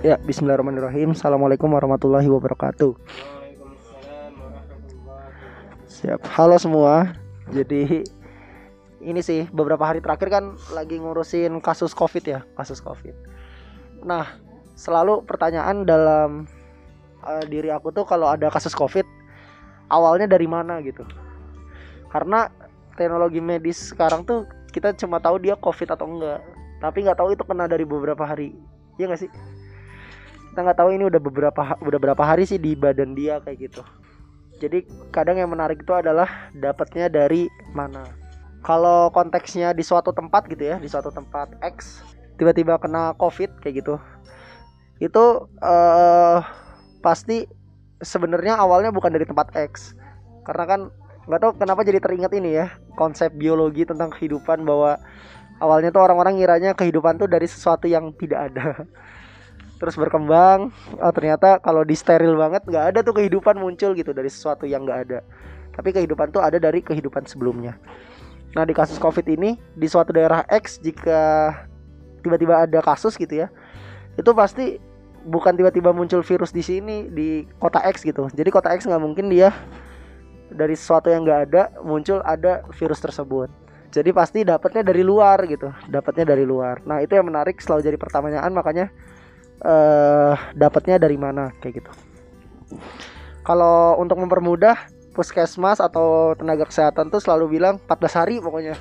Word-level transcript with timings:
Ya, 0.00 0.16
bismillahirrahmanirrahim. 0.16 1.12
Assalamualaikum 1.12 1.68
warahmatullahi 1.76 2.24
wabarakatuh. 2.24 2.96
Siap. 5.84 6.24
Halo 6.24 6.56
semua. 6.56 7.12
Jadi 7.52 8.08
ini 9.04 9.20
sih 9.20 9.44
beberapa 9.52 9.84
hari 9.84 10.00
terakhir 10.00 10.32
kan 10.32 10.56
lagi 10.72 10.96
ngurusin 10.96 11.60
kasus 11.60 11.92
Covid 11.92 12.24
ya, 12.24 12.40
kasus 12.56 12.80
Covid. 12.80 13.12
Nah, 14.00 14.24
selalu 14.72 15.20
pertanyaan 15.28 15.84
dalam 15.84 16.48
uh, 17.20 17.44
diri 17.44 17.68
aku 17.68 17.92
tuh 17.92 18.08
kalau 18.08 18.32
ada 18.32 18.48
kasus 18.48 18.72
Covid 18.72 19.04
awalnya 19.92 20.24
dari 20.24 20.48
mana 20.48 20.80
gitu. 20.80 21.04
Karena 22.08 22.48
teknologi 22.96 23.44
medis 23.44 23.92
sekarang 23.92 24.24
tuh 24.24 24.48
kita 24.72 24.96
cuma 24.96 25.20
tahu 25.20 25.44
dia 25.44 25.60
Covid 25.60 25.92
atau 25.92 26.08
enggak, 26.08 26.40
tapi 26.80 27.04
nggak 27.04 27.20
tahu 27.20 27.36
itu 27.36 27.44
kena 27.44 27.68
dari 27.68 27.84
beberapa 27.84 28.24
hari. 28.24 28.56
Iya 28.96 29.12
nggak 29.12 29.28
sih? 29.28 29.59
Kita 30.50 30.66
nggak 30.66 30.78
tahu 30.82 30.90
ini 30.94 31.04
udah 31.06 31.20
beberapa 31.22 31.62
udah 31.78 31.98
berapa 32.02 32.22
hari 32.26 32.42
sih 32.42 32.58
di 32.58 32.74
badan 32.74 33.14
dia 33.14 33.38
kayak 33.42 33.70
gitu. 33.70 33.82
Jadi 34.60 34.84
kadang 35.14 35.40
yang 35.40 35.48
menarik 35.48 35.80
itu 35.80 35.94
adalah 35.94 36.50
dapatnya 36.52 37.08
dari 37.08 37.48
mana. 37.72 38.04
Kalau 38.60 39.08
konteksnya 39.14 39.72
di 39.72 39.80
suatu 39.80 40.12
tempat 40.12 40.44
gitu 40.50 40.68
ya 40.68 40.76
di 40.76 40.84
suatu 40.90 41.08
tempat 41.08 41.56
X 41.64 42.04
tiba-tiba 42.36 42.76
kena 42.76 43.16
covid 43.16 43.48
kayak 43.60 43.84
gitu 43.84 43.96
itu 45.00 45.24
uh, 45.64 46.38
pasti 47.00 47.48
sebenarnya 48.04 48.60
awalnya 48.60 48.92
bukan 48.92 49.16
dari 49.16 49.24
tempat 49.24 49.48
X. 49.56 49.96
Karena 50.44 50.64
kan 50.68 50.80
nggak 51.24 51.40
tahu 51.40 51.52
kenapa 51.56 51.80
jadi 51.86 52.02
teringat 52.02 52.32
ini 52.36 52.58
ya 52.58 52.74
konsep 52.98 53.32
biologi 53.32 53.88
tentang 53.88 54.12
kehidupan 54.12 54.66
bahwa 54.66 55.00
awalnya 55.60 55.92
tuh 55.92 56.02
orang-orang 56.04 56.40
ngiranya 56.40 56.72
kehidupan 56.74 57.20
tuh 57.20 57.28
dari 57.28 57.46
sesuatu 57.46 57.86
yang 57.86 58.10
tidak 58.16 58.50
ada 58.50 58.66
terus 59.80 59.96
berkembang 59.96 60.68
oh 61.00 61.12
ternyata 61.16 61.56
kalau 61.58 61.82
di 61.82 61.96
steril 61.96 62.36
banget 62.36 62.62
nggak 62.68 62.84
ada 62.94 62.98
tuh 63.00 63.16
kehidupan 63.16 63.56
muncul 63.56 63.96
gitu 63.96 64.12
dari 64.12 64.28
sesuatu 64.28 64.68
yang 64.68 64.84
nggak 64.84 65.00
ada. 65.08 65.18
Tapi 65.72 65.96
kehidupan 65.96 66.30
tuh 66.30 66.44
ada 66.44 66.60
dari 66.60 66.84
kehidupan 66.84 67.24
sebelumnya. 67.24 67.80
Nah 68.52 68.68
di 68.68 68.76
kasus 68.76 69.00
covid 69.00 69.24
ini 69.24 69.56
di 69.72 69.86
suatu 69.88 70.12
daerah 70.12 70.44
X 70.52 70.78
jika 70.84 71.54
tiba-tiba 72.20 72.68
ada 72.68 72.84
kasus 72.84 73.16
gitu 73.16 73.32
ya 73.32 73.48
itu 74.20 74.30
pasti 74.36 74.76
bukan 75.24 75.56
tiba-tiba 75.56 75.92
muncul 75.92 76.20
virus 76.20 76.52
di 76.52 76.60
sini 76.60 77.08
di 77.08 77.48
kota 77.56 77.80
X 77.84 78.04
gitu. 78.04 78.28
Jadi 78.32 78.48
kota 78.52 78.72
X 78.76 78.84
nggak 78.84 79.00
mungkin 79.00 79.32
dia 79.32 79.52
dari 80.50 80.74
sesuatu 80.74 81.08
yang 81.08 81.24
nggak 81.24 81.40
ada 81.50 81.62
muncul 81.80 82.20
ada 82.24 82.64
virus 82.76 83.00
tersebut. 83.00 83.48
Jadi 83.90 84.10
pasti 84.14 84.46
dapatnya 84.46 84.86
dari 84.86 85.02
luar 85.02 85.42
gitu 85.50 85.70
dapatnya 85.90 86.34
dari 86.34 86.46
luar. 86.46 86.82
Nah 86.86 87.02
itu 87.02 87.14
yang 87.14 87.26
menarik 87.26 87.58
selalu 87.58 87.90
jadi 87.90 87.98
pertanyaan 87.98 88.50
makanya 88.54 88.86
uh, 89.64 90.34
dapatnya 90.56 91.00
dari 91.00 91.16
mana 91.16 91.52
kayak 91.60 91.84
gitu. 91.84 91.90
Kalau 93.44 93.98
untuk 93.98 94.20
mempermudah 94.20 94.76
puskesmas 95.16 95.82
atau 95.82 96.38
tenaga 96.38 96.68
kesehatan 96.68 97.10
tuh 97.10 97.18
selalu 97.18 97.58
bilang 97.58 97.80
14 97.88 98.18
hari 98.20 98.34
pokoknya. 98.38 98.76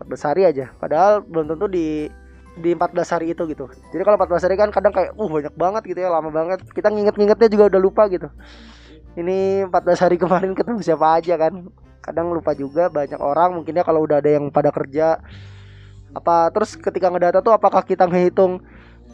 14 0.00 0.28
hari 0.28 0.42
aja. 0.48 0.72
Padahal 0.78 1.22
belum 1.22 1.54
tentu 1.54 1.66
di 1.68 2.08
di 2.54 2.70
14 2.70 3.14
hari 3.14 3.26
itu 3.34 3.42
gitu. 3.50 3.66
Jadi 3.90 4.02
kalau 4.06 4.16
14 4.16 4.46
hari 4.46 4.54
kan 4.54 4.70
kadang 4.70 4.94
kayak 4.94 5.12
uh 5.18 5.30
banyak 5.30 5.54
banget 5.58 5.82
gitu 5.90 6.00
ya, 6.02 6.10
lama 6.10 6.30
banget. 6.30 6.62
Kita 6.70 6.88
nginget-ngingetnya 6.90 7.48
juga 7.50 7.64
udah 7.74 7.80
lupa 7.82 8.02
gitu. 8.06 8.30
Ini 9.14 9.70
14 9.70 10.04
hari 10.04 10.16
kemarin 10.18 10.54
ketemu 10.54 10.80
siapa 10.82 11.18
aja 11.18 11.34
kan. 11.38 11.68
Kadang 12.04 12.30
lupa 12.30 12.52
juga 12.52 12.92
banyak 12.92 13.18
orang 13.18 13.56
mungkinnya 13.56 13.82
kalau 13.82 14.04
udah 14.04 14.20
ada 14.20 14.30
yang 14.30 14.52
pada 14.52 14.68
kerja 14.68 15.18
apa 16.14 16.46
terus 16.54 16.78
ketika 16.78 17.10
ngedata 17.10 17.42
tuh 17.42 17.50
apakah 17.50 17.82
kita 17.82 18.06
ngehitung 18.06 18.62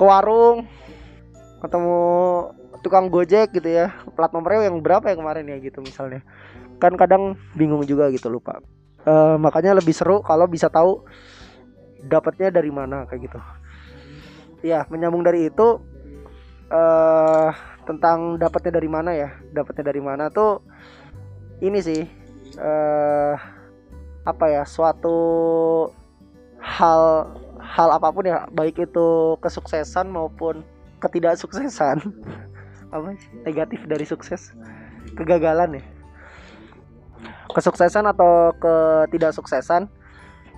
ke 0.00 0.04
warung 0.08 0.64
ketemu 1.60 2.00
tukang 2.80 3.12
gojek 3.12 3.52
gitu 3.52 3.68
ya. 3.68 3.92
Plat 4.16 4.32
nomornya 4.32 4.72
yang 4.72 4.80
berapa 4.80 5.12
ya 5.12 5.16
kemarin 5.20 5.44
ya 5.44 5.60
gitu 5.60 5.84
misalnya. 5.84 6.24
Kan 6.80 6.96
kadang 6.96 7.36
bingung 7.52 7.84
juga 7.84 8.08
gitu 8.08 8.32
lupa. 8.32 8.64
Uh, 9.04 9.36
makanya 9.36 9.76
lebih 9.76 9.92
seru 9.92 10.24
kalau 10.24 10.48
bisa 10.48 10.72
tahu 10.72 11.04
dapatnya 12.08 12.48
dari 12.48 12.72
mana 12.72 13.04
kayak 13.04 13.28
gitu. 13.28 13.38
Ya 14.64 14.88
menyambung 14.88 15.20
dari 15.20 15.52
itu 15.52 15.84
uh, 16.72 17.52
tentang 17.84 18.40
dapatnya 18.40 18.80
dari 18.80 18.88
mana 18.88 19.12
ya. 19.12 19.36
Dapatnya 19.52 19.92
dari 19.92 20.00
mana 20.00 20.32
tuh 20.32 20.64
ini 21.60 21.76
sih 21.84 22.00
uh, 22.56 23.36
apa 24.24 24.44
ya 24.48 24.64
suatu 24.64 25.20
hal 26.60 27.36
hal 27.70 27.88
apa 27.94 28.10
pun 28.10 28.26
ya 28.26 28.50
baik 28.50 28.82
itu 28.82 29.38
kesuksesan 29.38 30.10
maupun 30.10 30.66
ketidaksuksesan. 30.98 32.02
Apa 32.94 33.14
negatif 33.46 33.86
dari 33.86 34.02
sukses. 34.02 34.50
Kegagalan 35.14 35.78
ya. 35.78 35.82
Kesuksesan 37.54 38.10
atau 38.10 38.50
ketidaksuksesan 38.58 39.86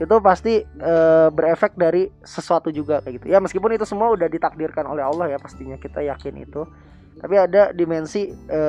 itu 0.01 0.17
pasti 0.25 0.65
e, 0.65 0.95
berefek 1.31 1.77
dari 1.77 2.09
sesuatu 2.25 2.73
juga 2.73 3.05
kayak 3.05 3.21
gitu. 3.21 3.27
Ya 3.29 3.39
meskipun 3.39 3.77
itu 3.77 3.85
semua 3.85 4.09
udah 4.17 4.27
ditakdirkan 4.27 4.89
oleh 4.89 5.05
Allah 5.05 5.37
ya 5.37 5.39
pastinya 5.39 5.77
kita 5.77 6.01
yakin 6.01 6.41
itu. 6.41 6.65
Tapi 7.21 7.35
ada 7.37 7.77
dimensi 7.77 8.33
e, 8.33 8.61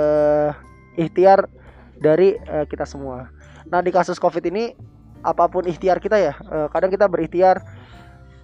ikhtiar 0.99 1.47
dari 1.95 2.35
e, 2.35 2.67
kita 2.67 2.83
semua. 2.83 3.31
Nah 3.71 3.79
di 3.79 3.95
kasus 3.95 4.19
covid 4.19 4.43
ini 4.43 4.75
apa 5.23 5.47
pun 5.47 5.63
ikhtiar 5.63 6.03
kita 6.03 6.19
ya 6.19 6.35
e, 6.35 6.57
kadang 6.67 6.91
kita 6.91 7.07
berikhtiar 7.07 7.63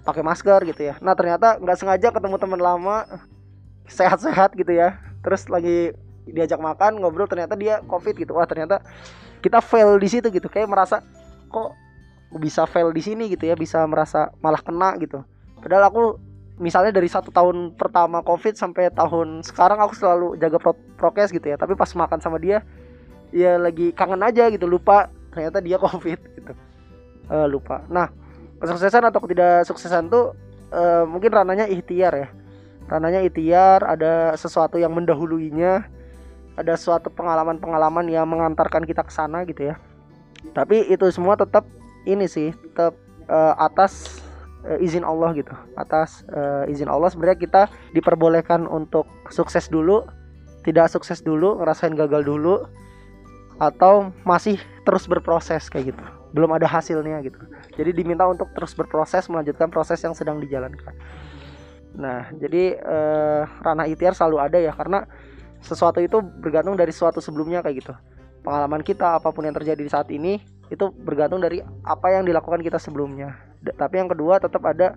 pakai 0.02 0.22
masker 0.24 0.60
gitu 0.68 0.82
ya. 0.92 0.94
Nah 1.04 1.12
ternyata 1.12 1.60
nggak 1.60 1.76
sengaja 1.76 2.08
ketemu 2.12 2.36
teman 2.40 2.60
lama 2.60 3.04
sehat-sehat 3.90 4.56
gitu 4.56 4.72
ya. 4.72 4.96
Terus 5.20 5.46
lagi 5.52 5.92
diajak 6.30 6.62
makan 6.62 7.02
ngobrol 7.02 7.28
ternyata 7.28 7.58
dia 7.58 7.82
covid 7.84 8.16
gitu. 8.16 8.36
Wah 8.36 8.46
ternyata 8.48 8.80
kita 9.44 9.60
fail 9.60 9.96
di 10.00 10.08
situ 10.08 10.28
gitu. 10.32 10.48
Kayak 10.48 10.70
merasa 10.70 10.96
kok 11.50 11.74
bisa 12.38 12.64
fail 12.64 12.94
di 12.94 13.02
sini 13.02 13.28
gitu 13.28 13.44
ya? 13.48 13.54
Bisa 13.58 13.84
merasa 13.84 14.32
malah 14.40 14.62
kena 14.62 14.96
gitu. 15.00 15.20
Padahal 15.60 15.92
aku 15.92 16.02
misalnya 16.60 16.92
dari 16.92 17.08
satu 17.08 17.32
tahun 17.32 17.76
pertama 17.76 18.20
covid 18.20 18.56
sampai 18.56 18.92
tahun 18.92 19.40
sekarang 19.44 19.80
aku 19.80 19.96
selalu 19.96 20.36
jaga 20.40 20.56
pro 20.60 20.72
prokes 20.96 21.32
gitu 21.34 21.44
ya. 21.44 21.56
Tapi 21.60 21.76
pas 21.76 21.90
makan 21.92 22.20
sama 22.22 22.40
dia 22.40 22.64
ya 23.34 23.60
lagi 23.60 23.92
kangen 23.92 24.22
aja 24.24 24.48
gitu. 24.48 24.64
Lupa 24.64 25.12
ternyata 25.34 25.60
dia 25.60 25.76
covid 25.84 26.20
gitu. 26.40 26.52
Uh, 27.30 27.46
lupa. 27.46 27.84
Nah 27.90 28.08
kesuksesan 28.60 29.08
atau 29.08 29.18
ketidaksuksesan 29.24 30.12
tuh 30.12 30.36
uh, 30.70 31.04
mungkin 31.08 31.32
rananya 31.32 31.66
ikhtiar 31.66 32.12
ya. 32.14 32.28
Rananya 32.86 33.24
ikhtiar 33.24 33.82
ada 33.86 34.36
sesuatu 34.36 34.76
yang 34.76 34.92
mendahuluinya 34.92 35.88
ada 36.58 36.76
suatu 36.76 37.08
pengalaman-pengalaman 37.08 38.10
yang 38.12 38.28
mengantarkan 38.28 38.84
kita 38.84 39.00
ke 39.00 39.12
sana 39.12 39.48
gitu 39.48 39.72
ya. 39.72 39.80
Tapi 40.52 40.92
itu 40.92 41.08
semua 41.08 41.36
tetap 41.40 41.64
ini 42.04 42.28
sih 42.28 42.52
tetap 42.52 42.96
uh, 43.32 43.56
atas 43.56 44.20
uh, 44.68 44.76
izin 44.76 45.02
Allah 45.08 45.32
gitu. 45.32 45.52
Atas 45.80 46.20
uh, 46.28 46.68
izin 46.68 46.92
Allah. 46.92 47.08
Sebenarnya 47.08 47.40
kita 47.40 47.62
diperbolehkan 47.96 48.68
untuk 48.68 49.08
sukses 49.32 49.72
dulu 49.72 50.04
tidak 50.60 50.92
sukses 50.92 51.24
dulu 51.24 51.56
ngerasain 51.60 51.96
gagal 51.96 52.20
dulu 52.24 52.68
atau 53.60 54.12
masih 54.24 54.60
terus 54.84 55.04
berproses 55.08 55.68
kayak 55.68 55.92
gitu 55.92 56.04
belum 56.30 56.50
ada 56.54 56.66
hasilnya 56.66 57.22
gitu. 57.26 57.38
Jadi 57.74 57.90
diminta 57.90 58.26
untuk 58.26 58.50
terus 58.54 58.74
berproses 58.74 59.26
melanjutkan 59.26 59.70
proses 59.70 59.98
yang 60.02 60.14
sedang 60.14 60.38
dijalankan. 60.38 60.94
Nah 61.98 62.30
jadi 62.38 62.78
eh, 62.78 63.42
ranah 63.62 63.86
ikhtiar 63.90 64.14
selalu 64.14 64.36
ada 64.38 64.58
ya 64.62 64.70
karena 64.74 65.06
sesuatu 65.60 66.00
itu 66.00 66.22
bergantung 66.22 66.78
dari 66.78 66.94
sesuatu 66.94 67.18
sebelumnya 67.18 67.60
kayak 67.60 67.76
gitu. 67.82 67.94
Pengalaman 68.40 68.80
kita 68.80 69.20
apa 69.20 69.34
pun 69.34 69.44
yang 69.44 69.52
terjadi 69.52 69.82
di 69.82 69.90
saat 69.90 70.08
ini 70.08 70.40
itu 70.70 70.88
bergantung 71.02 71.42
dari 71.42 71.60
apa 71.84 72.14
yang 72.14 72.24
dilakukan 72.24 72.62
kita 72.62 72.78
sebelumnya. 72.78 73.36
D 73.60 73.74
tapi 73.74 74.00
yang 74.00 74.08
kedua 74.08 74.38
tetap 74.38 74.62
ada 74.64 74.94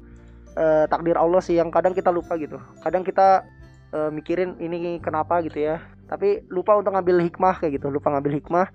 eh, 0.53 0.85
takdir 0.87 1.17
Allah 1.17 1.41
sih 1.41 1.57
yang 1.57 1.73
kadang 1.73 1.97
kita 1.97 2.13
lupa 2.13 2.37
gitu. 2.37 2.61
Kadang 2.85 3.01
kita 3.01 3.41
eh, 3.91 4.09
mikirin 4.13 4.55
ini 4.61 5.01
kenapa 5.01 5.41
gitu 5.41 5.59
ya. 5.59 5.81
Tapi 6.05 6.45
lupa 6.53 6.77
untuk 6.77 6.93
ngambil 6.93 7.25
hikmah 7.25 7.57
kayak 7.57 7.81
gitu. 7.81 7.89
Lupa 7.89 8.13
ngambil 8.13 8.37
hikmah. 8.37 8.67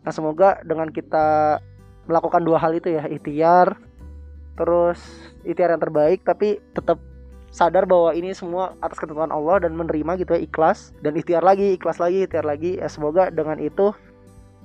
Nah 0.00 0.12
semoga 0.16 0.64
dengan 0.64 0.88
kita 0.88 1.60
melakukan 2.10 2.42
dua 2.42 2.58
hal 2.58 2.74
itu 2.74 2.90
ya 2.90 3.06
ikhtiar 3.06 3.78
terus 4.58 4.98
ikhtiar 5.46 5.72
yang 5.72 5.80
terbaik 5.80 6.20
tapi 6.26 6.58
tetap 6.74 6.98
sadar 7.50 7.82
bahwa 7.86 8.14
ini 8.14 8.30
semua 8.30 8.78
atas 8.78 8.98
ketentuan 8.98 9.34
Allah 9.34 9.62
dan 9.66 9.74
menerima 9.74 10.22
gitu 10.22 10.38
ya 10.38 10.40
ikhlas. 10.42 10.94
Dan 11.02 11.18
ikhtiar 11.18 11.42
lagi 11.42 11.74
ikhlas 11.74 11.98
lagi 11.98 12.24
ikhtiar 12.24 12.46
lagi. 12.46 12.78
Ya 12.78 12.86
semoga 12.86 13.28
dengan 13.28 13.58
itu 13.58 13.90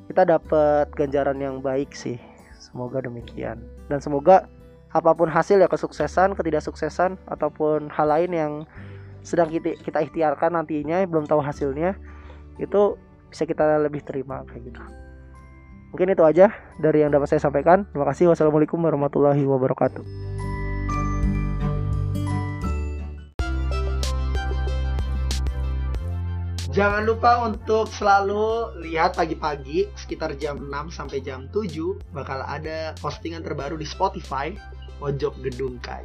kita 0.09 0.25
dapat 0.25 0.93
ganjaran 0.93 1.41
yang 1.41 1.59
baik 1.65 1.91
sih. 1.97 2.21
Semoga 2.61 3.01
demikian. 3.01 3.61
Dan 3.89 3.99
semoga 4.01 4.45
apa 4.93 5.11
pun 5.11 5.27
hasil 5.27 5.59
ya 5.59 5.67
kesuksesan 5.67 6.37
ketidaksuksesan 6.39 7.19
ataupun 7.27 7.91
hal 7.91 8.07
lain 8.07 8.31
yang 8.31 8.53
sedang 9.25 9.49
kita, 9.49 9.75
kita 9.81 10.05
ikhtiarkan 10.05 10.55
nantinya 10.55 11.03
belum 11.03 11.25
tahu 11.25 11.41
hasilnya 11.41 11.97
itu 12.61 12.95
bisa 13.27 13.43
kita 13.43 13.81
lebih 13.81 14.05
terima 14.05 14.45
kayak 14.47 14.71
gitu 14.71 14.81
Mungkin 15.95 16.11
itu 16.11 16.27
aja 16.27 16.51
dari 16.75 17.07
yang 17.07 17.15
dapat 17.15 17.31
saya 17.31 17.39
sampaikan. 17.47 17.87
Terima 17.87 18.03
kasih. 18.03 18.27
Wassalamualaikum 18.27 18.75
warahmatullahi 18.83 19.39
wabarakatuh. 19.47 20.03
Jangan 26.75 27.07
lupa 27.07 27.47
untuk 27.47 27.87
selalu 27.87 28.75
lihat 28.83 29.15
pagi-pagi 29.15 29.87
sekitar 29.95 30.35
jam 30.35 30.67
6 30.67 30.91
sampai 30.91 31.23
jam 31.23 31.47
7 31.55 31.63
bakal 32.11 32.43
ada 32.43 32.91
postingan 32.99 33.39
terbaru 33.39 33.79
di 33.79 33.87
Spotify 33.87 34.51
Pojok 34.99 35.47
Gedung 35.47 35.79
Kai. 35.79 36.03